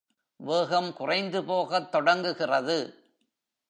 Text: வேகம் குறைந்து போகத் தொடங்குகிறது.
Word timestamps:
வேகம் 0.35 0.93
குறைந்து 0.93 1.43
போகத் 1.43 1.91
தொடங்குகிறது. 1.91 2.95